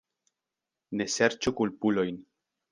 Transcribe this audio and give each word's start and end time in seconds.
Ne 1.03 1.07
serĉu 1.17 1.55
kulpulojn. 1.61 2.21